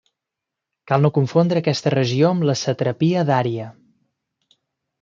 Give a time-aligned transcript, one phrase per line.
[0.91, 3.69] Cal no confondre aquesta regió amb la satrapia d'Ària.